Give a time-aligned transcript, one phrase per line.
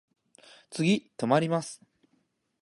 [0.71, 1.79] 次止まります。